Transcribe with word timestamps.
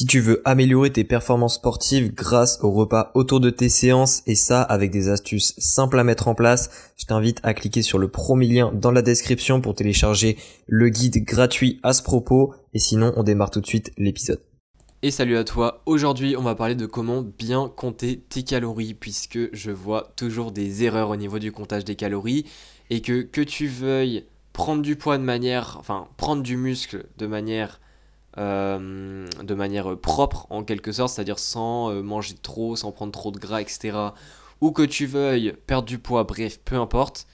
Si 0.00 0.06
tu 0.06 0.20
veux 0.20 0.40
améliorer 0.46 0.90
tes 0.90 1.04
performances 1.04 1.56
sportives 1.56 2.14
grâce 2.14 2.58
au 2.62 2.70
repas 2.70 3.10
autour 3.12 3.38
de 3.38 3.50
tes 3.50 3.68
séances 3.68 4.22
et 4.26 4.34
ça 4.34 4.62
avec 4.62 4.90
des 4.90 5.10
astuces 5.10 5.52
simples 5.58 5.98
à 5.98 6.04
mettre 6.04 6.26
en 6.26 6.34
place, 6.34 6.70
je 6.96 7.04
t'invite 7.04 7.38
à 7.42 7.52
cliquer 7.52 7.82
sur 7.82 7.98
le 7.98 8.08
premier 8.08 8.46
lien 8.46 8.72
dans 8.72 8.92
la 8.92 9.02
description 9.02 9.60
pour 9.60 9.74
télécharger 9.74 10.38
le 10.66 10.88
guide 10.88 11.22
gratuit 11.26 11.80
à 11.82 11.92
ce 11.92 12.02
propos 12.02 12.54
et 12.72 12.78
sinon 12.78 13.12
on 13.18 13.24
démarre 13.24 13.50
tout 13.50 13.60
de 13.60 13.66
suite 13.66 13.92
l'épisode. 13.98 14.40
Et 15.02 15.10
salut 15.10 15.36
à 15.36 15.44
toi, 15.44 15.82
aujourd'hui 15.84 16.34
on 16.34 16.42
va 16.42 16.54
parler 16.54 16.76
de 16.76 16.86
comment 16.86 17.20
bien 17.20 17.68
compter 17.68 18.20
tes 18.26 18.42
calories 18.42 18.94
puisque 18.94 19.54
je 19.54 19.70
vois 19.70 20.14
toujours 20.16 20.50
des 20.50 20.82
erreurs 20.82 21.10
au 21.10 21.16
niveau 21.16 21.38
du 21.38 21.52
comptage 21.52 21.84
des 21.84 21.96
calories 21.96 22.46
et 22.88 23.02
que 23.02 23.20
que 23.20 23.42
tu 23.42 23.66
veuilles 23.66 24.24
prendre 24.54 24.80
du 24.80 24.96
poids 24.96 25.18
de 25.18 25.24
manière, 25.24 25.76
enfin 25.78 26.08
prendre 26.16 26.42
du 26.42 26.56
muscle 26.56 27.04
de 27.18 27.26
manière 27.26 27.79
euh, 28.38 29.28
de 29.42 29.54
manière 29.54 29.98
propre 29.98 30.46
en 30.50 30.62
quelque 30.62 30.92
sorte, 30.92 31.14
c'est-à-dire 31.14 31.38
sans 31.38 31.90
euh, 31.90 32.02
manger 32.02 32.34
trop, 32.34 32.76
sans 32.76 32.92
prendre 32.92 33.12
trop 33.12 33.32
de 33.32 33.38
gras, 33.38 33.60
etc. 33.60 33.96
Ou 34.60 34.70
que 34.70 34.82
tu 34.82 35.06
veuilles 35.06 35.54
perdre 35.66 35.88
du 35.88 35.98
poids, 35.98 36.24
bref, 36.24 36.60
peu 36.64 36.76
importe, 36.76 37.26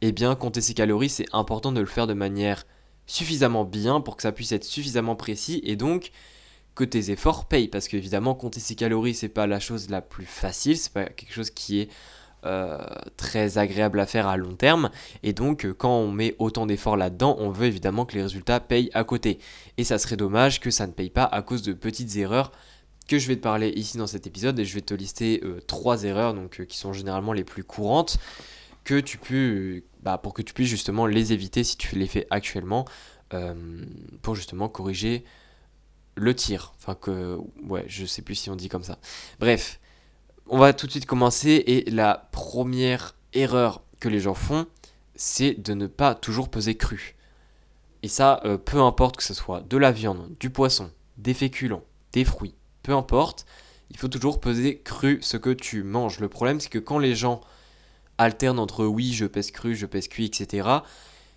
eh 0.00 0.12
bien 0.12 0.34
compter 0.34 0.60
ses 0.60 0.74
calories, 0.74 1.08
c'est 1.08 1.26
important 1.32 1.72
de 1.72 1.80
le 1.80 1.86
faire 1.86 2.06
de 2.06 2.14
manière 2.14 2.66
suffisamment 3.06 3.64
bien 3.64 4.00
pour 4.00 4.16
que 4.16 4.22
ça 4.22 4.32
puisse 4.32 4.52
être 4.52 4.64
suffisamment 4.64 5.16
précis 5.16 5.60
et 5.64 5.76
donc 5.76 6.10
que 6.74 6.84
tes 6.84 7.10
efforts 7.10 7.46
payent. 7.46 7.68
Parce 7.68 7.88
qu'évidemment, 7.88 8.34
compter 8.34 8.60
ses 8.60 8.74
calories, 8.74 9.14
c'est 9.14 9.28
pas 9.28 9.46
la 9.46 9.60
chose 9.60 9.88
la 9.88 10.02
plus 10.02 10.26
facile, 10.26 10.76
c'est 10.76 10.92
pas 10.92 11.06
quelque 11.06 11.32
chose 11.32 11.50
qui 11.50 11.80
est 11.80 11.88
euh, 12.46 12.78
très 13.16 13.58
agréable 13.58 13.98
à 13.98 14.06
faire 14.06 14.28
à 14.28 14.36
long 14.36 14.54
terme. 14.54 14.90
Et 15.24 15.32
donc, 15.32 15.64
euh, 15.64 15.74
quand 15.74 15.98
on 15.98 16.12
met 16.12 16.36
autant 16.38 16.66
d'efforts 16.66 16.96
là-dedans, 16.96 17.36
on 17.40 17.50
veut 17.50 17.66
évidemment 17.66 18.04
que 18.04 18.14
les 18.14 18.22
résultats 18.22 18.60
payent 18.60 18.90
à 18.94 19.02
côté. 19.02 19.40
Et 19.76 19.82
ça 19.82 19.98
serait 19.98 20.16
dommage 20.16 20.60
que 20.60 20.70
ça 20.70 20.86
ne 20.86 20.92
paye 20.92 21.10
pas 21.10 21.24
à 21.24 21.42
cause 21.42 21.62
de 21.62 21.72
petites 21.72 22.16
erreurs 22.16 22.52
que 23.08 23.18
je 23.18 23.26
vais 23.26 23.36
te 23.36 23.40
parler 23.40 23.70
ici 23.70 23.98
dans 23.98 24.06
cet 24.06 24.26
épisode. 24.26 24.58
Et 24.60 24.64
je 24.64 24.74
vais 24.74 24.82
te 24.82 24.94
lister 24.94 25.40
euh, 25.42 25.60
trois 25.66 26.04
erreurs 26.04 26.32
donc, 26.32 26.64
qui 26.66 26.78
sont 26.78 26.92
généralement 26.92 27.32
les 27.32 27.44
plus 27.44 27.64
courantes 27.64 28.18
que 28.84 29.00
tu 29.00 29.18
peux, 29.18 29.82
bah, 30.02 30.16
pour 30.18 30.32
que 30.32 30.42
tu 30.42 30.54
puisses 30.54 30.68
justement 30.68 31.06
les 31.06 31.32
éviter 31.32 31.64
si 31.64 31.76
tu 31.76 31.96
les 31.96 32.06
fais 32.06 32.26
actuellement 32.30 32.84
pour 34.22 34.34
justement 34.34 34.70
corriger 34.70 35.22
le 36.14 36.34
tir. 36.34 36.72
Enfin 36.76 36.94
que, 36.94 37.38
ouais, 37.64 37.84
je 37.88 38.06
sais 38.06 38.22
plus 38.22 38.36
si 38.36 38.48
on 38.48 38.56
dit 38.56 38.68
comme 38.68 38.84
ça. 38.84 38.98
Bref, 39.38 39.80
on 40.48 40.58
va 40.58 40.72
tout 40.72 40.86
de 40.86 40.92
suite 40.92 41.06
commencer 41.06 41.62
et 41.66 41.90
la 41.90 42.28
première 42.32 43.14
erreur 43.32 43.82
que 44.00 44.08
les 44.08 44.20
gens 44.20 44.34
font, 44.34 44.66
c'est 45.14 45.54
de 45.54 45.74
ne 45.74 45.86
pas 45.86 46.14
toujours 46.14 46.48
peser 46.48 46.76
cru. 46.76 47.16
Et 48.02 48.08
ça, 48.08 48.40
euh, 48.44 48.56
peu 48.56 48.80
importe 48.80 49.16
que 49.16 49.22
ce 49.22 49.34
soit 49.34 49.60
de 49.60 49.76
la 49.76 49.90
viande, 49.90 50.28
du 50.38 50.50
poisson, 50.50 50.90
des 51.16 51.34
féculents, 51.34 51.82
des 52.12 52.24
fruits, 52.24 52.54
peu 52.82 52.92
importe, 52.92 53.44
il 53.90 53.96
faut 53.96 54.08
toujours 54.08 54.40
peser 54.40 54.78
cru 54.78 55.18
ce 55.22 55.36
que 55.36 55.50
tu 55.50 55.82
manges. 55.82 56.20
Le 56.20 56.28
problème, 56.28 56.60
c'est 56.60 56.68
que 56.68 56.78
quand 56.78 56.98
les 56.98 57.14
gens 57.14 57.40
alternent 58.18 58.58
entre 58.58 58.84
oui, 58.84 59.12
je 59.12 59.26
pèse 59.26 59.50
cru, 59.50 59.74
je 59.74 59.86
pèse 59.86 60.08
cuit, 60.08 60.26
etc., 60.26 60.68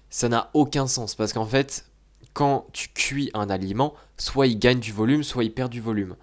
ça 0.10 0.30
n'a 0.30 0.50
aucun 0.54 0.88
sens. 0.88 1.16
Parce 1.16 1.34
qu'en 1.34 1.46
fait, 1.46 1.86
quand 2.34 2.68
tu 2.74 2.90
cuis 2.90 3.32
un 3.34 3.50
aliment, 3.50 3.94
soit 4.18 4.48
il 4.48 4.60
gagne 4.60 4.80
du 4.80 4.92
volume, 4.92 5.24
soit 5.24 5.44
il 5.44 5.54
perd 5.54 5.72
du 5.72 5.82
volume. 5.82 6.16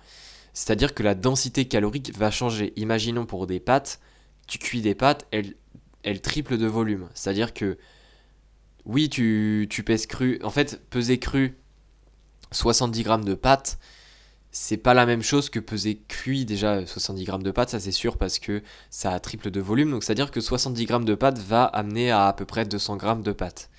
C'est-à-dire 0.59 0.93
que 0.93 1.05
la 1.05 1.15
densité 1.15 1.67
calorique 1.67 2.13
va 2.19 2.33
changer. 2.33 2.73
Imaginons 2.75 3.27
pour 3.27 3.47
des 3.47 3.61
pâtes, 3.61 4.01
tu 4.49 4.59
cuis 4.59 4.81
des 4.81 4.97
pâtes, 4.97 5.25
elles, 5.31 5.55
elles 6.03 6.21
triplent 6.21 6.59
de 6.59 6.67
volume. 6.67 7.09
C'est-à-dire 7.15 7.55
que, 7.55 7.79
oui, 8.85 9.09
tu, 9.09 9.69
pèses 9.87 10.09
cru. 10.09 10.41
En 10.43 10.51
fait, 10.51 10.83
peser 10.91 11.21
cru 11.21 11.57
70 12.51 13.03
grammes 13.05 13.25
de 13.25 13.35
pâtes, 13.35 13.79
c'est 14.51 14.79
pas 14.79 14.95
la 14.95 15.07
même 15.07 15.23
chose 15.23 15.49
que 15.49 15.61
peser 15.61 16.03
cuit 16.09 16.45
déjà 16.45 16.85
70 16.85 17.23
grammes 17.23 17.43
de 17.45 17.53
pâtes, 17.53 17.71
ça 17.71 17.79
c'est 17.79 17.93
sûr 17.93 18.17
parce 18.17 18.41
que 18.41 18.65
ça 18.91 19.21
triple 19.21 19.53
de 19.53 19.61
volume. 19.61 19.93
Donc 19.93 20.03
c'est-à-dire 20.03 20.33
que 20.33 20.41
70 20.41 20.87
grammes 20.87 21.05
de 21.05 21.15
pâtes 21.15 21.39
va 21.39 21.67
amener 21.67 22.11
à 22.11 22.27
à 22.27 22.33
peu 22.33 22.47
près 22.47 22.65
200 22.65 22.97
grammes 22.97 23.23
de 23.23 23.33
pâtes. 23.33 23.71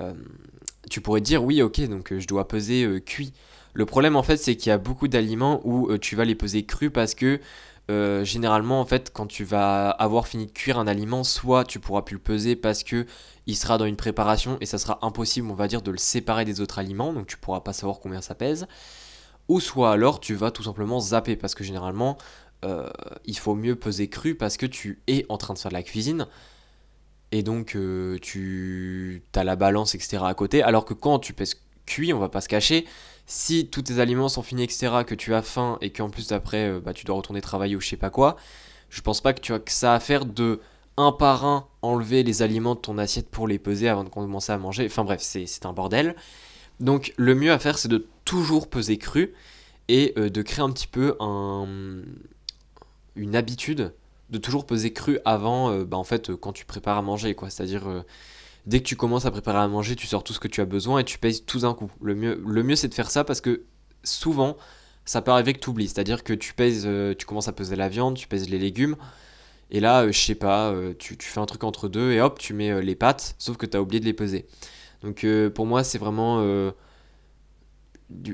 Euh, 0.00 0.12
tu 0.90 1.00
pourrais 1.00 1.20
dire 1.20 1.44
oui 1.44 1.62
ok 1.62 1.80
donc 1.88 2.16
je 2.16 2.26
dois 2.26 2.48
peser 2.48 2.84
euh, 2.84 3.00
cuit. 3.00 3.32
Le 3.74 3.86
problème 3.86 4.16
en 4.16 4.22
fait 4.22 4.36
c'est 4.36 4.56
qu'il 4.56 4.70
y 4.70 4.72
a 4.72 4.78
beaucoup 4.78 5.08
d'aliments 5.08 5.60
où 5.64 5.90
euh, 5.90 5.98
tu 5.98 6.16
vas 6.16 6.24
les 6.24 6.34
peser 6.34 6.64
crus 6.64 6.90
parce 6.92 7.14
que 7.14 7.40
euh, 7.90 8.24
généralement 8.24 8.80
en 8.80 8.84
fait 8.84 9.10
quand 9.12 9.26
tu 9.26 9.44
vas 9.44 9.90
avoir 9.90 10.26
fini 10.26 10.46
de 10.46 10.50
cuire 10.50 10.78
un 10.78 10.86
aliment 10.86 11.24
soit 11.24 11.64
tu 11.64 11.80
pourras 11.80 12.02
plus 12.02 12.14
le 12.14 12.20
peser 12.20 12.56
parce 12.56 12.82
que 12.82 13.06
il 13.46 13.56
sera 13.56 13.78
dans 13.78 13.86
une 13.86 13.96
préparation 13.96 14.58
et 14.60 14.66
ça 14.66 14.78
sera 14.78 14.98
impossible 15.02 15.50
on 15.50 15.54
va 15.54 15.68
dire 15.68 15.80
de 15.80 15.90
le 15.90 15.96
séparer 15.96 16.44
des 16.44 16.60
autres 16.60 16.78
aliments 16.78 17.12
donc 17.12 17.26
tu 17.26 17.38
pourras 17.38 17.60
pas 17.60 17.72
savoir 17.72 18.00
combien 18.00 18.20
ça 18.20 18.34
pèse 18.34 18.66
ou 19.48 19.60
soit 19.60 19.92
alors 19.92 20.20
tu 20.20 20.34
vas 20.34 20.50
tout 20.50 20.62
simplement 20.62 21.00
zapper 21.00 21.36
parce 21.36 21.54
que 21.54 21.64
généralement 21.64 22.18
euh, 22.64 22.90
il 23.24 23.38
faut 23.38 23.54
mieux 23.54 23.76
peser 23.76 24.08
cru 24.08 24.34
parce 24.34 24.56
que 24.56 24.66
tu 24.66 25.00
es 25.06 25.24
en 25.28 25.38
train 25.38 25.54
de 25.54 25.58
faire 25.58 25.70
de 25.70 25.74
la 25.74 25.82
cuisine 25.82 26.26
et 27.32 27.42
donc 27.42 27.76
tu 28.22 29.22
as 29.34 29.44
la 29.44 29.56
balance 29.56 29.94
etc 29.94 30.18
à 30.24 30.34
côté 30.34 30.62
alors 30.62 30.84
que 30.84 30.94
quand 30.94 31.18
tu 31.18 31.32
pèses 31.32 31.56
cuit 31.86 32.12
on 32.12 32.18
va 32.18 32.28
pas 32.28 32.40
se 32.40 32.48
cacher 32.48 32.86
si 33.28 33.68
tous 33.68 33.82
tes 33.82 34.00
aliments 34.00 34.30
sont 34.30 34.42
finis, 34.42 34.64
etc., 34.64 35.04
que 35.06 35.14
tu 35.14 35.34
as 35.34 35.42
faim 35.42 35.76
et 35.82 35.90
qu'en 35.90 36.08
plus 36.08 36.28
d'après 36.28 36.70
euh, 36.70 36.80
bah, 36.80 36.94
tu 36.94 37.04
dois 37.04 37.14
retourner 37.14 37.42
travailler 37.42 37.76
ou 37.76 37.80
je 37.80 37.86
sais 37.86 37.98
pas 37.98 38.10
quoi, 38.10 38.36
je 38.88 39.02
pense 39.02 39.20
pas 39.20 39.34
que 39.34 39.40
tu 39.40 39.52
as 39.52 39.58
que 39.58 39.70
ça 39.70 39.94
à 39.94 40.00
faire 40.00 40.24
de 40.24 40.60
un 40.96 41.12
par 41.12 41.44
un 41.44 41.68
enlever 41.82 42.22
les 42.22 42.42
aliments 42.42 42.74
de 42.74 42.80
ton 42.80 42.96
assiette 42.96 43.28
pour 43.28 43.46
les 43.46 43.58
peser 43.58 43.88
avant 43.88 44.02
de 44.02 44.08
commencer 44.08 44.50
à 44.50 44.58
manger. 44.58 44.86
Enfin 44.86 45.04
bref, 45.04 45.20
c'est 45.20 45.66
un 45.66 45.72
bordel. 45.72 46.16
Donc 46.80 47.12
le 47.18 47.34
mieux 47.34 47.52
à 47.52 47.58
faire 47.58 47.78
c'est 47.78 47.88
de 47.88 48.08
toujours 48.24 48.68
peser 48.68 48.96
cru 48.96 49.34
et 49.88 50.14
euh, 50.16 50.30
de 50.30 50.42
créer 50.42 50.64
un 50.64 50.70
petit 50.70 50.86
peu 50.86 51.14
un, 51.20 51.66
une 53.14 53.36
habitude 53.36 53.92
de 54.30 54.38
toujours 54.38 54.66
peser 54.66 54.92
cru 54.92 55.18
avant, 55.24 55.70
euh, 55.70 55.84
bah, 55.84 55.96
en 55.96 56.04
fait, 56.04 56.34
quand 56.34 56.52
tu 56.52 56.64
prépares 56.64 56.98
à 56.98 57.02
manger, 57.02 57.34
quoi. 57.34 57.50
C'est-à-dire, 57.50 58.04
dès 58.66 58.80
que 58.80 58.84
tu 58.84 58.96
commences 58.96 59.26
à 59.26 59.30
préparer 59.30 59.58
à 59.58 59.68
manger, 59.68 59.96
tu 59.96 60.06
sors 60.06 60.24
tout 60.24 60.32
ce 60.32 60.40
que 60.40 60.48
tu 60.48 60.60
as 60.60 60.66
besoin 60.66 61.00
et 61.00 61.04
tu 61.04 61.18
pèses 61.18 61.44
tout 61.44 61.60
d'un 61.60 61.74
coup. 61.74 61.90
Le 62.02 62.14
mieux, 62.14 62.42
le 62.46 62.62
mieux 62.62 62.76
c'est 62.76 62.88
de 62.88 62.94
faire 62.94 63.10
ça 63.10 63.24
parce 63.24 63.40
que 63.40 63.64
souvent, 64.04 64.56
ça 65.08 65.22
peut 65.22 65.30
arriver 65.30 65.54
que 65.54 65.58
tu 65.58 65.70
oublies. 65.70 65.88
C'est-à-dire 65.88 66.22
que 66.22 66.34
tu 66.34 66.52
pèses, 66.52 66.84
euh, 66.86 67.14
tu 67.14 67.24
commences 67.24 67.48
à 67.48 67.52
peser 67.52 67.76
la 67.76 67.88
viande, 67.88 68.16
tu 68.16 68.28
pèses 68.28 68.48
les 68.50 68.58
légumes. 68.58 68.96
Et 69.70 69.80
là, 69.80 70.02
euh, 70.02 70.12
je 70.12 70.18
sais 70.18 70.34
pas, 70.34 70.70
euh, 70.70 70.92
tu, 70.98 71.16
fais 71.18 71.40
un 71.40 71.46
truc 71.46 71.64
entre 71.64 71.88
deux 71.88 72.12
et 72.12 72.20
hop, 72.20 72.38
tu 72.38 72.52
mets 72.52 72.82
les 72.82 72.94
pâtes, 72.94 73.34
sauf 73.38 73.56
que 73.56 73.66
tu 73.66 73.76
as 73.76 73.82
oublié 73.82 74.00
de 74.00 74.04
les 74.04 74.12
peser. 74.12 74.46
Donc 75.02 75.24
pour 75.54 75.64
moi, 75.64 75.84
c'est 75.84 75.98
vraiment 75.98 76.42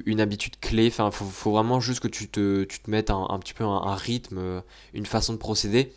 une 0.07 0.21
habitude 0.21 0.59
clé. 0.61 0.89
Enfin, 0.89 1.11
faut, 1.11 1.25
faut 1.25 1.53
vraiment 1.53 1.81
juste 1.81 2.01
que 2.01 2.09
tu 2.09 2.29
te, 2.29 2.65
tu 2.65 2.81
te 2.81 2.91
mettes 2.91 3.11
un, 3.11 3.39
petit 3.39 3.55
peu 3.55 3.65
un 3.65 3.95
rythme, 3.95 4.63
une 4.93 5.07
façon 5.07 5.33
de 5.33 5.39
procéder 5.39 5.93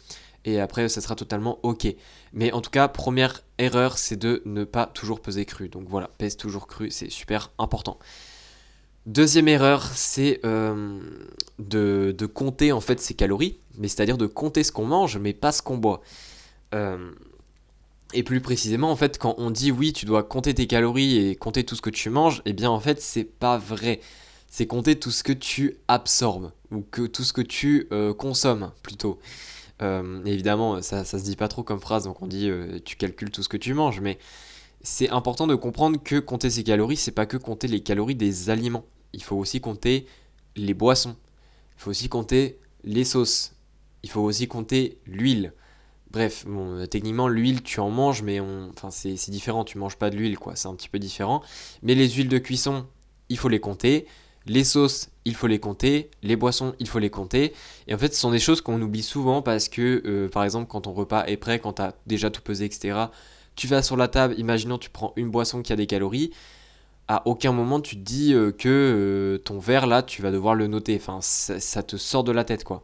et 0.48 0.62
après 0.62 0.88
ça 0.88 1.02
sera 1.02 1.16
totalement 1.16 1.60
ok. 1.64 1.88
Mais 2.34 2.52
en 2.54 2.62
tout 2.62 2.70
cas, 2.70 2.88
première 2.88 3.44
erreur, 3.58 3.98
c'est 3.98 4.16
de 4.16 4.42
ne 4.46 4.64
pas 4.64 4.86
toujours 4.86 5.20
peser 5.20 5.46
cru. 5.46 5.68
Donc 5.68 5.88
voilà, 5.90 6.10
pèse 6.18 6.38
toujours 6.38 6.68
cru, 6.68 6.90
c'est 6.90 7.12
super 7.12 7.52
important. 7.60 8.00
Deuxième 9.06 9.48
erreur, 9.50 9.84
c'est 9.84 10.40
euh, 10.46 11.00
de, 11.60 12.26
compter 12.34 12.72
en 12.72 12.82
fait 12.82 13.00
ses 13.00 13.14
calories, 13.14 13.60
mais 13.78 13.90
c'est-à-dire 13.90 14.18
de 14.18 14.26
compter 14.26 14.64
ce 14.64 14.72
qu'on 14.72 14.86
mange, 14.86 15.18
mais 15.18 15.34
pas 15.34 15.52
ce 15.52 15.62
qu'on 15.62 15.78
boit. 15.78 16.02
Euh, 16.74 17.12
et 18.14 18.24
plus 18.24 18.42
précisément, 18.42 18.92
en 18.92 18.96
fait, 18.96 19.18
quand 19.18 19.36
on 19.38 19.52
dit 19.52 19.72
oui, 19.72 19.94
tu 19.94 20.06
dois 20.06 20.24
compter 20.24 20.54
tes 20.54 20.68
calories 20.68 21.18
et 21.18 21.36
compter 21.36 21.64
tout 21.64 21.76
ce 21.76 21.82
que 21.82 21.90
tu 21.90 22.10
manges, 22.10 22.42
eh 22.46 22.54
bien 22.54 22.70
en 22.70 22.80
fait, 22.80 23.02
c'est 23.02 23.26
pas 23.26 23.58
vrai. 23.58 24.00
C'est 24.50 24.66
compter 24.66 24.98
tout 24.98 25.12
ce 25.12 25.24
que 25.24 25.34
tu 25.34 25.76
absorbes 25.88 26.52
ou 26.72 26.82
que 26.82 27.06
tout 27.06 27.24
ce 27.24 27.34
que 27.34 27.42
tu 27.42 27.88
euh, 27.92 28.14
consommes 28.14 28.72
plutôt. 28.82 29.20
Euh, 29.82 30.24
évidemment, 30.26 30.82
ça, 30.82 31.04
ça 31.04 31.20
se 31.20 31.24
dit 31.24 31.36
pas 31.36 31.50
trop 31.50 31.64
comme 31.64 31.82
phrase, 31.82 32.06
donc 32.06 32.22
on 32.22 32.28
dit 32.28 32.50
euh, 32.50 32.80
tu 32.84 32.96
calcules 32.96 33.30
tout 33.30 33.44
ce 33.44 33.50
que 33.50 33.58
tu 33.58 33.74
manges, 33.74 34.00
mais 34.00 34.18
c'est 34.82 35.10
important 35.10 35.48
de 35.48 35.56
comprendre 35.56 36.02
que 36.02 36.18
compter 36.20 36.50
ses 36.50 36.64
calories, 36.64 36.98
c'est 36.98 37.12
pas 37.12 37.26
que 37.26 37.38
compter 37.38 37.68
les 37.68 37.82
calories 37.82 38.16
des 38.16 38.50
aliments. 38.50 38.86
Il 39.14 39.22
faut 39.22 39.36
aussi 39.36 39.60
compter 39.60 40.08
les 40.56 40.74
boissons. 40.74 41.16
Il 41.78 41.82
faut 41.82 41.90
aussi 41.92 42.10
compter 42.10 42.58
les 42.84 43.04
sauces. 43.04 43.54
Il 44.04 44.10
faut 44.10 44.22
aussi 44.22 44.48
compter 44.48 45.00
l'huile. 45.06 45.54
Bref, 46.12 46.46
bon, 46.48 46.86
techniquement, 46.88 47.28
l'huile, 47.28 47.62
tu 47.64 47.80
en 47.80 47.90
manges, 47.90 48.24
mais 48.24 48.40
enfin, 48.40 48.92
c'est 48.92 49.30
différent. 49.30 49.64
Tu 49.64 49.78
manges 49.78 49.98
pas 49.98 50.10
de 50.10 50.16
l'huile, 50.16 50.38
quoi. 50.38 50.56
C'est 50.56 50.68
un 50.68 50.76
petit 50.76 50.90
peu 50.90 51.00
différent. 51.00 51.42
Mais 51.84 51.96
les 51.96 52.10
huiles 52.10 52.30
de 52.30 52.38
cuisson, 52.38 52.86
il 53.30 53.38
faut 53.38 53.50
les 53.50 53.60
compter. 53.60 54.08
Les 54.46 54.64
sauces, 54.64 55.10
il 55.26 55.36
faut 55.36 55.48
les 55.48 55.60
compter. 55.60 56.10
Les 56.24 56.38
boissons, 56.38 56.74
il 56.80 56.88
faut 56.88 57.00
les 57.00 57.10
compter. 57.10 57.54
Et 57.88 57.94
en 57.94 57.98
fait, 57.98 58.14
ce 58.14 58.20
sont 58.22 58.32
des 58.32 58.40
choses 58.40 58.62
qu'on 58.62 58.82
oublie 58.82 59.04
souvent 59.04 59.42
parce 59.42 59.68
que, 59.68 60.02
euh, 60.06 60.30
par 60.30 60.44
exemple, 60.46 60.68
quand 60.70 60.82
ton 60.82 60.94
repas 60.94 61.26
est 61.26 61.38
prêt, 61.38 61.60
quand 61.60 61.74
tu 61.74 61.82
as 61.82 61.94
déjà 62.06 62.30
tout 62.30 62.42
pesé, 62.42 62.66
etc., 62.66 63.08
tu 63.58 63.68
vas 63.68 63.82
sur 63.82 63.98
la 63.98 64.08
table, 64.08 64.36
imaginons 64.38 64.78
tu 64.78 64.90
prends 64.90 65.14
une 65.18 65.30
boisson 65.30 65.62
qui 65.62 65.74
a 65.74 65.76
des 65.76 65.88
calories. 65.88 66.32
À 67.10 67.28
aucun 67.28 67.52
moment 67.54 67.80
tu 67.82 67.96
te 67.96 68.02
dis 68.02 68.34
euh, 68.34 68.52
que 68.52 68.68
euh, 68.70 69.38
ton 69.40 69.60
verre 69.60 69.88
là, 69.88 70.04
tu 70.04 70.22
vas 70.22 70.32
devoir 70.32 70.56
le 70.56 70.68
noter. 70.68 70.96
Enfin, 70.96 71.20
ça, 71.22 71.84
te 71.84 71.98
sort 71.98 72.24
de 72.24 72.32
la 72.32 72.44
tête 72.44 72.64
quoi. 72.64 72.84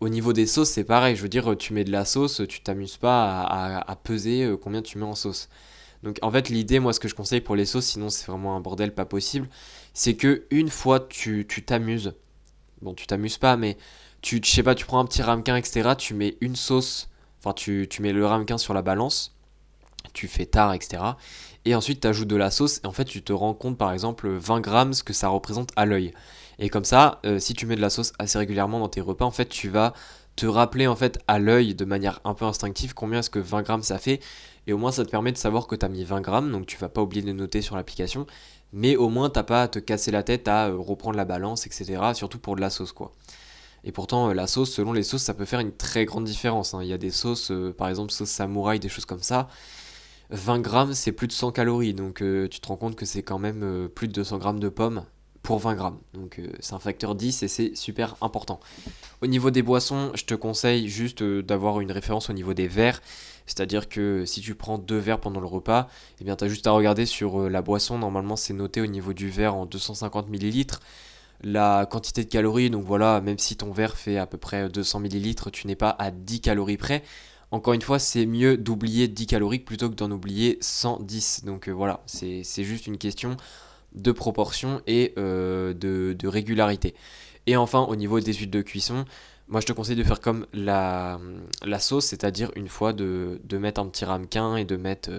Au 0.00 0.08
niveau 0.08 0.32
des 0.32 0.46
sauces, 0.46 0.70
c'est 0.70 0.84
pareil. 0.84 1.16
Je 1.16 1.22
veux 1.22 1.28
dire, 1.28 1.56
tu 1.56 1.72
mets 1.72 1.84
de 1.84 1.92
la 1.92 2.04
sauce, 2.04 2.42
tu 2.48 2.60
t'amuses 2.60 2.96
pas 2.96 3.42
à, 3.42 3.96
peser 3.96 4.54
combien 4.62 4.82
tu 4.82 4.98
mets 4.98 5.04
en 5.04 5.14
sauce. 5.14 5.48
Donc 6.04 6.18
en 6.20 6.30
fait 6.30 6.50
l'idée 6.50 6.80
moi 6.80 6.92
ce 6.92 7.00
que 7.00 7.08
je 7.08 7.14
conseille 7.14 7.40
pour 7.40 7.56
les 7.56 7.64
sauces, 7.64 7.86
sinon 7.86 8.10
c'est 8.10 8.26
vraiment 8.26 8.56
un 8.56 8.60
bordel 8.60 8.92
pas 8.94 9.06
possible, 9.06 9.48
c'est 9.94 10.14
que 10.14 10.44
une 10.50 10.68
fois 10.68 11.00
tu 11.00 11.46
t'amuses, 11.46 12.12
bon 12.82 12.92
tu 12.92 13.06
t'amuses 13.06 13.38
pas 13.38 13.56
mais 13.56 13.78
tu 14.20 14.38
je 14.44 14.50
sais 14.50 14.62
pas 14.62 14.74
tu 14.74 14.84
prends 14.84 14.98
un 14.98 15.06
petit 15.06 15.22
ramequin 15.22 15.56
etc 15.56 15.92
tu 15.96 16.12
mets 16.12 16.36
une 16.42 16.56
sauce, 16.56 17.08
enfin 17.40 17.54
tu, 17.54 17.86
tu 17.88 18.02
mets 18.02 18.12
le 18.12 18.26
ramequin 18.26 18.58
sur 18.58 18.74
la 18.74 18.82
balance, 18.82 19.33
tu 20.12 20.28
fais 20.28 20.46
tard 20.46 20.72
etc 20.72 21.02
et 21.64 21.74
ensuite 21.74 22.00
tu 22.00 22.08
ajoutes 22.08 22.28
de 22.28 22.36
la 22.36 22.50
sauce 22.50 22.80
et 22.84 22.86
en 22.86 22.92
fait 22.92 23.04
tu 23.04 23.22
te 23.22 23.32
rends 23.32 23.54
compte 23.54 23.78
par 23.78 23.92
exemple 23.92 24.28
20 24.28 24.60
grammes 24.60 24.92
ce 24.92 25.02
que 25.02 25.12
ça 25.12 25.28
représente 25.28 25.70
à 25.76 25.86
l'œil. 25.86 26.12
Et 26.58 26.68
comme 26.68 26.84
ça, 26.84 27.20
euh, 27.26 27.38
si 27.38 27.54
tu 27.54 27.66
mets 27.66 27.76
de 27.76 27.80
la 27.80 27.90
sauce 27.90 28.12
assez 28.18 28.38
régulièrement 28.38 28.78
dans 28.78 28.88
tes 28.88 29.00
repas, 29.00 29.24
en 29.24 29.30
fait 29.30 29.48
tu 29.48 29.68
vas 29.68 29.94
te 30.36 30.46
rappeler 30.46 30.86
en 30.86 30.96
fait 30.96 31.18
à 31.26 31.38
l'œil 31.38 31.74
de 31.74 31.84
manière 31.84 32.20
un 32.24 32.34
peu 32.34 32.44
instinctive 32.44 32.94
combien 32.94 33.20
est-ce 33.20 33.30
que 33.30 33.38
20 33.38 33.62
grammes 33.62 33.82
ça 33.82 33.98
fait. 33.98 34.20
Et 34.66 34.72
au 34.72 34.78
moins 34.78 34.92
ça 34.92 35.04
te 35.04 35.10
permet 35.10 35.32
de 35.32 35.38
savoir 35.38 35.66
que 35.66 35.74
tu 35.74 35.84
as 35.84 35.88
mis 35.88 36.04
20 36.04 36.20
grammes, 36.20 36.52
donc 36.52 36.66
tu 36.66 36.76
vas 36.76 36.88
pas 36.88 37.02
oublier 37.02 37.22
de 37.22 37.32
noter 37.32 37.62
sur 37.62 37.76
l'application. 37.76 38.26
Mais 38.72 38.96
au 38.96 39.08
moins 39.08 39.30
t'as 39.30 39.42
pas 39.42 39.62
à 39.62 39.68
te 39.68 39.78
casser 39.78 40.10
la 40.10 40.22
tête 40.22 40.48
à 40.48 40.68
euh, 40.68 40.76
reprendre 40.76 41.16
la 41.16 41.24
balance, 41.24 41.66
etc. 41.66 42.12
Surtout 42.14 42.38
pour 42.38 42.56
de 42.56 42.60
la 42.60 42.70
sauce 42.70 42.92
quoi. 42.92 43.12
Et 43.86 43.92
pourtant, 43.92 44.30
euh, 44.30 44.34
la 44.34 44.46
sauce, 44.46 44.72
selon 44.72 44.94
les 44.94 45.02
sauces, 45.02 45.22
ça 45.22 45.34
peut 45.34 45.44
faire 45.44 45.60
une 45.60 45.72
très 45.72 46.06
grande 46.06 46.24
différence. 46.24 46.72
Hein. 46.72 46.80
Il 46.82 46.88
y 46.88 46.92
a 46.94 46.98
des 46.98 47.10
sauces, 47.10 47.52
par 47.76 47.88
exemple 47.88 48.12
sauce 48.12 48.30
samouraï, 48.30 48.80
des 48.80 48.88
choses 48.88 49.04
comme 49.04 49.22
ça. 49.22 49.48
20 50.34 50.60
grammes, 50.60 50.94
c'est 50.94 51.12
plus 51.12 51.28
de 51.28 51.32
100 51.32 51.52
calories. 51.52 51.94
Donc 51.94 52.20
euh, 52.20 52.48
tu 52.48 52.60
te 52.60 52.68
rends 52.68 52.76
compte 52.76 52.96
que 52.96 53.06
c'est 53.06 53.22
quand 53.22 53.38
même 53.38 53.62
euh, 53.62 53.88
plus 53.88 54.08
de 54.08 54.12
200 54.12 54.38
grammes 54.38 54.60
de 54.60 54.68
pommes 54.68 55.04
pour 55.42 55.58
20 55.58 55.74
grammes. 55.74 55.98
Donc 56.12 56.38
euh, 56.38 56.48
c'est 56.60 56.74
un 56.74 56.78
facteur 56.78 57.14
10 57.14 57.42
et 57.42 57.48
c'est 57.48 57.74
super 57.76 58.16
important. 58.20 58.60
Au 59.22 59.26
niveau 59.26 59.50
des 59.50 59.62
boissons, 59.62 60.10
je 60.14 60.24
te 60.24 60.34
conseille 60.34 60.88
juste 60.88 61.22
d'avoir 61.22 61.80
une 61.80 61.92
référence 61.92 62.30
au 62.30 62.32
niveau 62.32 62.54
des 62.54 62.68
verres. 62.68 63.00
C'est-à-dire 63.46 63.88
que 63.88 64.24
si 64.24 64.40
tu 64.40 64.54
prends 64.54 64.78
deux 64.78 64.98
verres 64.98 65.20
pendant 65.20 65.40
le 65.40 65.46
repas, 65.46 65.88
eh 66.20 66.24
bien 66.24 66.34
tu 66.34 66.44
as 66.44 66.48
juste 66.48 66.66
à 66.66 66.72
regarder 66.72 67.06
sur 67.06 67.48
la 67.48 67.62
boisson. 67.62 67.98
Normalement 67.98 68.36
c'est 68.36 68.54
noté 68.54 68.80
au 68.80 68.86
niveau 68.86 69.12
du 69.12 69.28
verre 69.28 69.54
en 69.54 69.66
250 69.66 70.28
ml. 70.30 70.78
La 71.42 71.84
quantité 71.84 72.24
de 72.24 72.30
calories, 72.30 72.70
donc 72.70 72.84
voilà, 72.84 73.20
même 73.20 73.38
si 73.38 73.56
ton 73.56 73.70
verre 73.70 73.98
fait 73.98 74.16
à 74.16 74.26
peu 74.26 74.38
près 74.38 74.70
200 74.70 75.04
ml, 75.04 75.34
tu 75.52 75.66
n'es 75.66 75.76
pas 75.76 75.94
à 75.98 76.10
10 76.10 76.40
calories 76.40 76.78
près. 76.78 77.02
Encore 77.54 77.72
une 77.72 77.82
fois, 77.82 78.00
c'est 78.00 78.26
mieux 78.26 78.56
d'oublier 78.56 79.06
10 79.06 79.28
calories 79.28 79.60
plutôt 79.60 79.88
que 79.88 79.94
d'en 79.94 80.10
oublier 80.10 80.58
110. 80.60 81.44
Donc 81.44 81.68
euh, 81.68 81.70
voilà, 81.70 82.02
c'est 82.06 82.42
juste 82.64 82.88
une 82.88 82.98
question 82.98 83.36
de 83.94 84.10
proportion 84.10 84.82
et 84.88 85.14
euh, 85.18 85.72
de, 85.72 86.26
régularité. 86.26 86.96
Et 87.46 87.56
enfin, 87.56 87.82
au 87.82 87.94
niveau 87.94 88.18
des 88.18 88.32
huiles 88.32 88.50
de 88.50 88.60
cuisson, 88.60 89.04
moi 89.46 89.60
je 89.60 89.66
te 89.66 89.72
conseille 89.72 89.94
de 89.94 90.02
faire 90.02 90.20
comme 90.20 90.48
la, 90.52 91.20
sauce, 91.78 92.06
c'est-à-dire 92.06 92.50
une 92.56 92.66
fois 92.66 92.92
de, 92.92 93.38
mettre 93.52 93.80
un 93.80 93.86
petit 93.86 94.04
ramequin 94.04 94.56
et 94.56 94.64
de 94.64 94.74
mettre, 94.74 95.12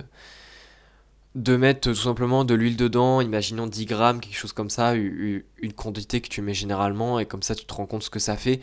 de 1.35 1.55
mettre 1.55 1.89
tout 1.89 1.95
simplement 1.95 2.43
de 2.43 2.53
l'huile 2.53 2.75
dedans, 2.75 3.21
imaginons 3.21 3.65
10 3.65 3.85
grammes, 3.85 4.19
quelque 4.19 4.35
chose 4.35 4.51
comme 4.51 4.69
ça, 4.69 4.93
une 4.95 5.73
quantité 5.73 6.19
que 6.19 6.27
tu 6.27 6.41
mets 6.41 6.53
généralement, 6.53 7.17
et 7.17 7.25
comme 7.25 7.43
ça 7.43 7.55
tu 7.55 7.63
te 7.63 7.73
rends 7.73 7.85
compte 7.85 8.03
ce 8.03 8.09
que 8.09 8.19
ça 8.19 8.35
fait 8.35 8.59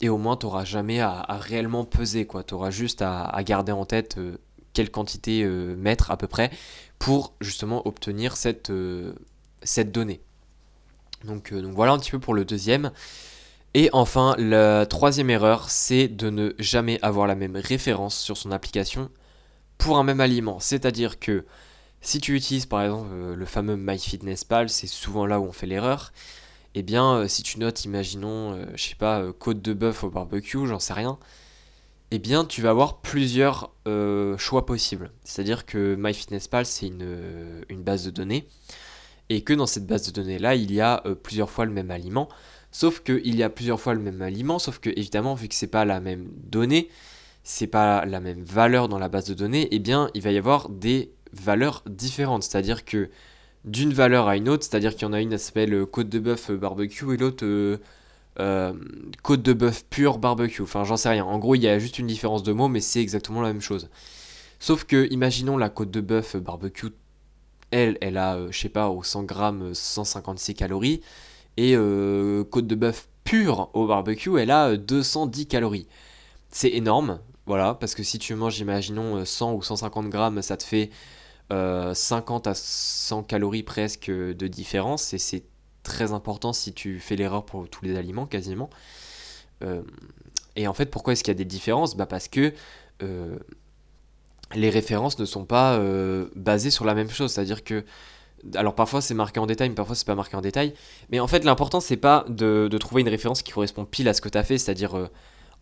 et 0.00 0.08
au 0.08 0.18
moins 0.18 0.36
tu 0.36 0.46
n'auras 0.46 0.64
jamais 0.64 1.00
à, 1.00 1.24
réellement 1.40 1.84
peser. 1.84 2.26
Tu 2.46 2.54
auras 2.54 2.70
juste 2.70 3.02
à, 3.02 3.32
garder 3.44 3.72
en 3.72 3.84
tête 3.84 4.18
euh, 4.18 4.38
quelle 4.72 4.90
quantité 4.90 5.42
euh, 5.42 5.74
mettre 5.76 6.10
à 6.10 6.16
peu 6.16 6.26
près 6.26 6.50
pour 6.98 7.34
justement 7.40 7.86
obtenir 7.86 8.36
cette, 8.36 8.70
euh, 8.70 9.14
donnée. 9.86 10.20
Donc, 11.24 11.52
donc 11.52 11.72
voilà 11.72 11.92
un 11.92 11.98
petit 11.98 12.10
peu 12.10 12.18
pour 12.20 12.34
le 12.34 12.44
deuxième. 12.44 12.90
Et 13.74 13.90
enfin, 13.92 14.34
la 14.38 14.86
troisième 14.86 15.28
erreur, 15.28 15.68
c'est 15.68 16.08
de 16.08 16.30
ne 16.30 16.54
jamais 16.58 16.98
avoir 17.02 17.26
la 17.26 17.34
même 17.34 17.56
référence 17.56 18.18
sur 18.18 18.36
son 18.36 18.50
application 18.50 19.10
pour 19.76 19.98
un 19.98 20.02
même 20.02 20.20
aliment. 20.20 20.60
C'est-à-dire 20.60 21.18
que 21.18 21.44
si 22.00 22.20
tu 22.20 22.34
utilises 22.34 22.66
par 22.66 22.82
exemple 22.82 23.14
le 23.34 23.44
fameux 23.46 23.76
MyFitnessPal, 23.76 24.68
c'est 24.68 24.86
souvent 24.86 25.26
là 25.26 25.40
où 25.40 25.44
on 25.44 25.52
fait 25.52 25.66
l'erreur 25.66 26.12
eh 26.78 26.82
bien, 26.82 27.14
euh, 27.14 27.28
si 27.28 27.42
tu 27.42 27.58
notes, 27.58 27.86
imaginons, 27.86 28.52
euh, 28.52 28.66
je 28.74 28.90
sais 28.90 28.94
pas, 28.94 29.20
euh, 29.20 29.32
côte 29.32 29.62
de 29.62 29.72
bœuf 29.72 30.04
au 30.04 30.10
barbecue, 30.10 30.66
j'en 30.66 30.78
sais 30.78 30.92
rien, 30.92 31.18
eh 32.10 32.18
bien, 32.18 32.44
tu 32.44 32.60
vas 32.60 32.68
avoir 32.70 33.00
plusieurs 33.00 33.72
choix 34.38 34.66
possibles. 34.66 35.10
C'est-à-dire 35.24 35.66
que 35.66 35.96
MyFitnessPal, 35.98 36.66
c'est 36.66 36.86
une, 36.86 37.82
base 37.82 38.04
de 38.04 38.10
données, 38.10 38.46
et 39.30 39.42
que 39.42 39.54
dans 39.54 39.66
cette 39.66 39.86
base 39.86 40.06
de 40.06 40.12
données-là, 40.12 40.54
il 40.54 40.72
y 40.72 40.80
a 40.80 41.02
plusieurs 41.22 41.50
fois 41.50 41.64
le 41.64 41.72
même 41.72 41.90
aliment, 41.90 42.28
sauf 42.70 43.00
qu'il 43.00 43.34
y 43.34 43.42
a 43.42 43.50
plusieurs 43.50 43.80
fois 43.80 43.94
le 43.94 44.00
même 44.00 44.22
aliment, 44.22 44.58
sauf 44.58 44.78
que, 44.78 44.90
évidemment, 44.90 45.34
vu 45.34 45.48
que 45.48 45.54
c'est 45.54 45.66
pas 45.66 45.84
la 45.84 45.98
même 46.00 46.28
donnée, 46.44 46.90
c'est 47.42 47.66
pas 47.66 48.04
la 48.04 48.20
même 48.20 48.44
valeur 48.44 48.88
dans 48.88 48.98
la 48.98 49.08
base 49.08 49.24
de 49.24 49.34
données, 49.34 49.66
eh 49.72 49.78
bien, 49.80 50.10
il 50.14 50.22
va 50.22 50.30
y 50.30 50.38
avoir 50.38 50.68
des 50.68 51.10
valeurs 51.32 51.82
différentes. 51.86 52.44
C'est-à-dire 52.44 52.84
que 52.84 53.10
d'une 53.66 53.92
valeur 53.92 54.28
à 54.28 54.36
une 54.36 54.48
autre, 54.48 54.64
c'est-à-dire 54.64 54.94
qu'il 54.94 55.02
y 55.02 55.10
en 55.10 55.12
a 55.12 55.20
une 55.20 55.30
qui 55.30 55.38
s'appelle 55.38 55.74
euh, 55.74 55.86
côte 55.86 56.08
de 56.08 56.20
bœuf 56.20 56.50
euh, 56.50 56.56
barbecue 56.56 57.12
et 57.12 57.16
l'autre 57.16 57.44
euh, 58.38 58.72
côte 59.22 59.42
de 59.42 59.52
bœuf 59.52 59.84
pure 59.90 60.18
barbecue. 60.18 60.62
Enfin, 60.62 60.84
j'en 60.84 60.96
sais 60.96 61.08
rien. 61.08 61.24
En 61.24 61.38
gros, 61.38 61.56
il 61.56 61.62
y 61.62 61.68
a 61.68 61.78
juste 61.78 61.98
une 61.98 62.06
différence 62.06 62.44
de 62.44 62.52
mots, 62.52 62.68
mais 62.68 62.80
c'est 62.80 63.00
exactement 63.00 63.42
la 63.42 63.48
même 63.48 63.60
chose. 63.60 63.90
Sauf 64.60 64.84
que, 64.84 65.08
imaginons 65.10 65.58
la 65.58 65.68
côte 65.68 65.90
de 65.90 66.00
bœuf 66.00 66.36
barbecue, 66.36 66.92
elle, 67.72 67.98
elle 68.00 68.16
a, 68.16 68.50
je 68.50 68.58
sais 68.58 68.68
pas, 68.68 68.88
au 68.88 69.02
100 69.02 69.24
grammes, 69.24 69.74
156 69.74 70.54
calories. 70.54 71.00
Et 71.56 71.74
côte 72.50 72.66
de 72.66 72.74
bœuf 72.74 73.08
pure 73.24 73.70
au 73.74 73.86
barbecue, 73.86 74.38
elle 74.38 74.50
a 74.50 74.76
210 74.76 75.46
calories. 75.46 75.86
C'est 76.50 76.70
énorme, 76.70 77.18
voilà, 77.46 77.74
parce 77.74 77.94
que 77.94 78.02
si 78.02 78.18
tu 78.18 78.34
manges, 78.34 78.58
imaginons, 78.60 79.24
100 79.24 79.54
ou 79.54 79.62
150 79.62 80.08
grammes, 80.08 80.42
ça 80.42 80.56
te 80.56 80.62
fait 80.62 80.90
50 81.50 82.46
euh, 82.46 82.50
à 82.50 82.54
100 82.54 83.22
calories 83.24 83.62
presque 83.62 84.10
de 84.10 84.46
différence 84.46 85.14
et 85.14 85.18
c'est 85.18 85.44
très 85.82 86.12
important 86.12 86.52
si 86.52 86.72
tu 86.72 86.98
fais 86.98 87.14
l'erreur 87.14 87.44
pour 87.44 87.68
tous 87.68 87.84
les 87.84 87.96
aliments 87.96 88.26
quasiment. 88.26 88.68
Euh, 89.62 89.82
et 90.56 90.66
en 90.66 90.74
fait, 90.74 90.86
pourquoi 90.86 91.12
est-ce 91.12 91.22
qu'il 91.22 91.30
y 91.30 91.36
a 91.36 91.38
des 91.38 91.44
différences? 91.44 91.96
Bah 91.96 92.06
Parce 92.06 92.28
que 92.28 92.52
euh, 93.02 93.38
les 94.54 94.70
références 94.70 95.18
ne 95.18 95.24
sont 95.24 95.44
pas 95.44 95.80
basées 96.34 96.70
sur 96.70 96.84
la 96.84 96.94
même 96.94 97.10
chose. 97.10 97.32
C'est-à-dire 97.32 97.64
que. 97.64 97.84
Alors 98.54 98.74
parfois 98.74 99.00
c'est 99.00 99.14
marqué 99.14 99.40
en 99.40 99.46
détail, 99.46 99.70
mais 99.70 99.74
parfois 99.74 99.96
c'est 99.96 100.06
pas 100.06 100.14
marqué 100.14 100.36
en 100.36 100.40
détail. 100.40 100.74
Mais 101.10 101.20
en 101.20 101.26
fait, 101.26 101.44
l'important 101.44 101.80
c'est 101.80 101.96
pas 101.96 102.24
de, 102.28 102.68
de, 102.70 102.78
trouver 102.78 103.00
une 103.02 103.08
référence 103.08 103.42
qui 103.42 103.50
correspond 103.50 103.84
pile 103.84 104.08
à 104.08 104.14
ce 104.14 104.20
que 104.20 104.28
tu 104.28 104.38
as 104.38 104.44
fait. 104.44 104.58
C'est-à-dire 104.58 105.08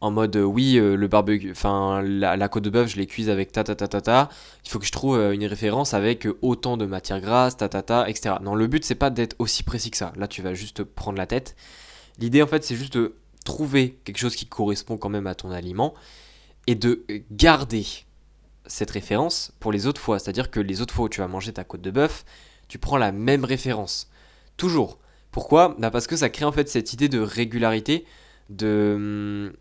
en 0.05 0.11
mode 0.11 0.37
euh, 0.37 0.43
oui 0.43 0.77
euh, 0.77 0.97
le 0.97 1.09
barbecue 1.09 1.51
enfin 1.51 2.03
la, 2.03 2.49
côte 2.49 2.65
de 2.65 2.71
bœuf 2.71 2.89
je 2.89 2.97
l'ai 2.97 3.07
cuise 3.07 3.31
avec 3.31 3.53
ta 3.53 3.65
ta 3.65 3.75
ta 3.75 3.89
ta 3.89 4.01
ta. 4.03 4.29
Il 4.65 4.71
faut 4.71 4.79
que 4.79 4.85
je 4.85 4.93
trouve 4.93 5.17
euh, 5.17 5.33
une 5.33 5.47
référence 5.47 5.95
avec 5.95 6.29
autant 6.43 6.77
de 6.77 6.85
matière 6.85 7.21
grasse 7.21 7.57
ta 7.57 7.71
ta 7.71 7.83
ta 7.83 8.09
etc 8.09 8.37
non 8.43 8.55
le 8.55 8.67
but 8.67 8.85
c'est 8.85 8.95
pas 8.95 9.09
d'être 9.09 9.35
aussi 9.39 9.63
précis 9.63 9.91
que 9.91 9.97
ça. 9.97 10.13
Là 10.17 10.29
tu 10.29 10.43
vas 10.43 10.53
juste 10.53 10.85
prendre 10.85 11.17
la 11.17 11.27
tête. 11.27 11.57
L'idée 12.19 12.43
en 12.43 12.47
fait 12.47 12.65
c'est 12.65 12.77
juste 12.77 12.99
de 12.99 13.15
trouver 13.47 13.99
quelque 14.05 14.19
chose 14.19 14.37
qui 14.37 14.47
correspond 14.47 14.99
quand 14.99 15.09
même 15.09 15.27
à 15.27 15.35
ton 15.35 15.51
aliment 15.51 15.95
et 16.67 16.75
de 16.75 17.05
garder 17.31 17.87
cette 18.67 18.91
référence 18.91 19.53
pour 19.59 19.73
les 19.73 19.87
autres 19.87 20.01
fois. 20.01 20.19
C'est 20.19 20.29
à 20.29 20.33
dire 20.33 20.51
que 20.51 20.61
les 20.61 20.83
autres 20.83 20.95
fois 20.95 21.07
où 21.07 21.09
tu 21.09 21.21
vas 21.21 21.29
manger 21.29 21.53
ta 21.53 21.65
côte 21.65 21.83
de 21.83 21.91
bœuf 21.91 22.25
tu 22.69 22.79
prends 22.79 22.97
la 22.97 23.13
même 23.13 23.45
référence. 23.45 24.11
Toujours. 24.57 24.99
Pourquoi? 25.31 25.77
Bah 25.79 25.91
parce 25.91 26.07
que 26.07 26.17
ça 26.17 26.31
crée 26.31 26.45
en 26.45 26.53
fait 26.53 26.69
cette 26.69 26.93
idée 26.93 27.09
de 27.09 27.21
régularité 27.21 28.07
de 28.51 28.95
hum, 28.97 29.53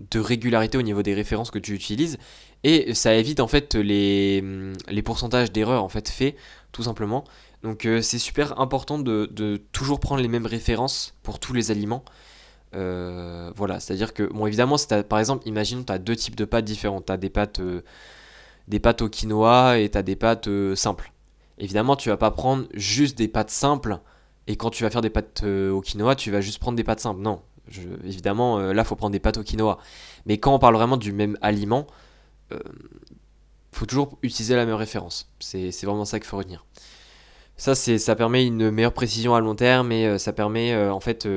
de 0.00 0.20
régularité 0.20 0.78
au 0.78 0.82
niveau 0.82 1.02
des 1.02 1.14
références 1.14 1.50
que 1.50 1.58
tu 1.58 1.74
utilises. 1.74 2.18
Et 2.64 2.94
ça 2.94 3.14
évite 3.14 3.40
en 3.40 3.48
fait 3.48 3.74
les, 3.74 4.42
les 4.88 5.02
pourcentages 5.02 5.52
d'erreurs 5.52 5.84
en 5.84 5.88
fait 5.88 6.08
faits 6.08 6.36
tout 6.72 6.82
simplement. 6.82 7.24
Donc 7.62 7.86
euh, 7.86 8.02
c'est 8.02 8.18
super 8.18 8.60
important 8.60 8.98
de, 8.98 9.60
toujours 9.72 10.00
prendre 10.00 10.22
les 10.22 10.28
mêmes 10.28 10.46
références 10.46 11.14
pour 11.22 11.38
tous 11.38 11.52
les 11.52 11.70
aliments. 11.70 12.04
Euh, 12.74 13.50
voilà. 13.56 13.80
C'est 13.80 13.94
à 13.94 13.96
dire 13.96 14.14
que 14.14 14.22
bon 14.24 14.46
évidemment 14.46 14.76
si 14.76 14.86
par 15.08 15.18
exemple 15.18 15.46
imagine 15.48 15.84
tu 15.84 15.92
as 15.92 15.98
deux 15.98 16.16
types 16.16 16.36
de 16.36 16.44
pâtes 16.44 16.64
différentes. 16.64 17.06
Tu 17.06 17.12
as 17.12 17.16
des 17.16 17.30
pâtes 17.30 17.60
euh, 17.60 17.82
des 18.68 18.80
pâtes 18.80 19.02
au 19.02 19.08
quinoa 19.08 19.78
et 19.78 19.90
tu 19.90 19.98
as 19.98 20.02
des 20.02 20.16
pâtes 20.16 20.48
simples. 20.74 21.12
Évidemment 21.58 21.96
tu 21.96 22.10
vas 22.10 22.16
pas 22.16 22.30
prendre 22.30 22.66
juste 22.74 23.18
des 23.18 23.28
pâtes 23.28 23.50
simples 23.50 23.98
et 24.46 24.56
quand 24.56 24.70
tu 24.70 24.84
vas 24.84 24.90
faire 24.90 25.00
des 25.02 25.10
pâtes 25.10 25.42
au 25.42 25.80
quinoa 25.80 26.14
tu 26.14 26.30
vas 26.30 26.40
juste 26.40 26.60
prendre 26.60 26.76
des 26.76 26.84
pâtes 26.84 27.00
simples. 27.00 27.20
Non 27.20 27.40
évidemment, 28.04 28.58
euh, 28.58 28.72
là, 28.72 28.84
faut 28.84 28.96
prendre 28.96 29.12
des 29.12 29.20
pâtes 29.20 29.38
au 29.38 29.42
quinoa. 29.42 29.78
Mais 30.26 30.38
quand 30.38 30.54
on 30.54 30.58
parle 30.58 30.74
vraiment 30.74 30.96
du 30.96 31.12
même 31.12 31.38
aliment, 31.40 31.86
euh, 32.52 32.58
faut 33.72 33.86
toujours 33.86 34.18
utiliser 34.22 34.56
la 34.56 34.66
même 34.66 34.74
référence. 34.74 35.30
C'est 35.40 35.70
vraiment 35.84 36.04
ça 36.04 36.18
qu'il 36.18 36.28
faut 36.28 36.36
retenir. 36.36 36.64
Ça, 37.56 37.74
ça 37.74 38.14
permet 38.14 38.46
une 38.46 38.70
meilleure 38.70 38.92
précision 38.92 39.34
à 39.34 39.40
long 39.40 39.54
terme 39.54 39.90
et 39.90 40.06
euh, 40.06 40.18
ça 40.18 40.32
permet 40.32 40.76
en 40.76 41.00
fait. 41.00 41.28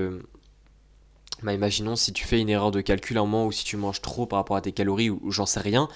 Bah, 1.43 1.53
imaginons 1.53 1.95
si 1.95 2.13
tu 2.13 2.23
fais 2.23 2.39
une 2.39 2.49
erreur 2.49 2.69
de 2.69 2.81
calcul 2.81 3.17
à 3.17 3.21
un 3.21 3.23
moment 3.23 3.47
ou 3.47 3.51
si 3.51 3.63
tu 3.63 3.75
manges 3.75 3.99
trop 3.99 4.27
par 4.27 4.37
rapport 4.37 4.55
à 4.55 4.61
tes 4.61 4.73
calories 4.73 5.09
ou, 5.09 5.31
j'en 5.31 5.47
sais 5.47 5.59
rien, 5.59 5.87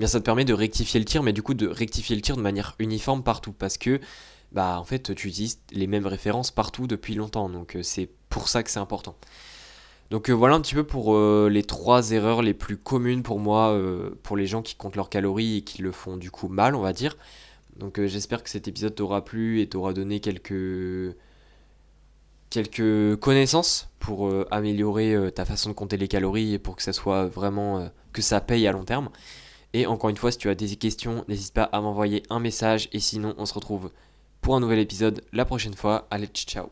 eh 0.00 0.06
ça 0.08 0.18
te 0.18 0.24
permet 0.24 0.44
de 0.44 0.52
rectifier 0.52 0.98
le 0.98 1.06
tir, 1.06 1.22
mais 1.22 1.32
du 1.32 1.40
coup 1.40 1.54
de 1.54 1.68
rectifier 1.68 2.16
le 2.16 2.22
tir 2.22 2.36
de 2.36 2.42
manière 2.42 2.74
uniforme 2.80 3.22
partout 3.22 3.52
parce 3.52 3.78
que 3.78 4.00
bah 4.50 4.80
en 4.80 4.84
fait 4.84 5.14
tu 5.14 5.28
utilises 5.28 5.60
les 5.70 5.86
mêmes 5.86 6.06
références 6.06 6.50
partout 6.50 6.86
depuis 6.86 7.14
longtemps 7.14 7.48
donc 7.48 7.76
c'est 7.82 8.08
pour 8.28 8.48
ça 8.48 8.62
que 8.62 8.70
c'est 8.70 8.80
important. 8.80 9.16
Donc 10.10 10.30
euh, 10.30 10.32
voilà 10.32 10.54
un 10.54 10.60
petit 10.60 10.74
peu 10.74 10.84
pour 10.84 11.14
euh, 11.14 11.48
les 11.50 11.62
trois 11.62 12.12
erreurs 12.12 12.42
les 12.42 12.54
plus 12.54 12.76
communes 12.76 13.22
pour 13.22 13.38
moi, 13.38 13.70
euh, 13.70 14.10
pour 14.22 14.36
les 14.36 14.46
gens 14.46 14.62
qui 14.62 14.74
comptent 14.74 14.96
leurs 14.96 15.10
calories 15.10 15.58
et 15.58 15.62
qui 15.62 15.82
le 15.82 15.92
font 15.92 16.16
du 16.16 16.30
coup 16.30 16.48
mal, 16.48 16.74
on 16.74 16.80
va 16.80 16.92
dire. 16.92 17.16
Donc 17.76 18.00
j'espère 18.04 18.42
que 18.42 18.50
cet 18.50 18.66
épisode 18.66 18.94
t'aura 18.94 19.24
plu 19.24 19.60
et 19.60 19.68
t'aura 19.68 19.92
donné 19.92 20.20
quelques 20.20 21.14
quelques 22.50 23.16
connaissances 23.20 23.88
pour 24.00 24.32
améliorer 24.50 25.30
ta 25.32 25.44
façon 25.44 25.68
de 25.68 25.74
compter 25.74 25.96
les 25.96 26.08
calories 26.08 26.54
et 26.54 26.58
pour 26.58 26.74
que 26.74 26.82
ça 26.82 26.92
soit 26.92 27.26
vraiment 27.26 27.88
que 28.12 28.20
ça 28.20 28.40
paye 28.40 28.66
à 28.66 28.72
long 28.72 28.84
terme. 28.84 29.10
Et 29.74 29.86
encore 29.86 30.10
une 30.10 30.16
fois, 30.16 30.32
si 30.32 30.38
tu 30.38 30.48
as 30.48 30.56
des 30.56 30.74
questions, 30.74 31.24
n'hésite 31.28 31.54
pas 31.54 31.64
à 31.64 31.80
m'envoyer 31.80 32.24
un 32.30 32.40
message. 32.40 32.88
Et 32.92 33.00
sinon, 33.00 33.34
on 33.38 33.46
se 33.46 33.54
retrouve 33.54 33.92
pour 34.40 34.56
un 34.56 34.60
nouvel 34.60 34.80
épisode 34.80 35.22
la 35.32 35.44
prochaine 35.44 35.74
fois. 35.74 36.08
Allez, 36.10 36.26
ciao 36.26 36.70